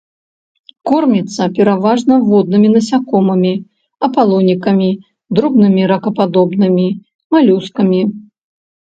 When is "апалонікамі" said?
4.07-4.87